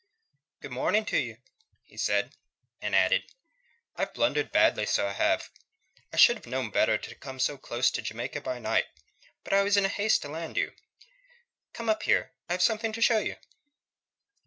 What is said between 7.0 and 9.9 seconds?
to come so close to Jamaica by night. But I was in